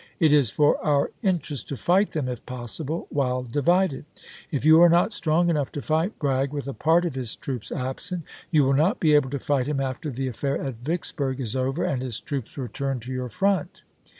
It 0.19 0.33
is 0.33 0.49
for 0.49 0.83
our 0.83 1.11
in 1.21 1.37
terest 1.37 1.67
to 1.67 1.77
fight 1.77 2.13
them, 2.13 2.27
if 2.27 2.43
possible, 2.47 3.05
while 3.11 3.43
divided. 3.43 4.05
If 4.49 4.65
you 4.65 4.81
are 4.81 4.89
not 4.89 5.11
strong 5.11 5.47
enough 5.47 5.71
to 5.73 5.81
fight 5.83 6.17
Bragg 6.17 6.51
with 6.51 6.67
a 6.67 6.73
part 6.73 7.05
of 7.05 7.13
his 7.13 7.35
troops 7.35 7.71
absent, 7.71 8.23
you 8.49 8.63
will 8.65 8.73
not 8.73 8.99
be 8.99 9.13
able 9.13 9.29
to 9.29 9.37
fight 9.37 9.67
him 9.67 9.79
after 9.79 10.09
the 10.09 10.27
affair 10.27 10.59
at 10.59 10.77
Vicksburg 10.81 11.39
is 11.39 11.55
over, 11.55 11.83
and 11.83 12.01
his 12.01 12.19
troops 12.19 12.57
return 12.57 12.99
to 13.01 13.11
your 13.11 13.29
front." 13.29 13.83